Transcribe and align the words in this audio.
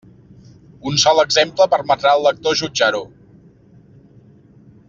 Un 0.91 0.97
sol 1.03 1.21
exemple 1.23 1.67
permetrà 1.75 2.15
al 2.15 2.25
lector 2.29 2.59
jutjar-ho. 2.63 3.05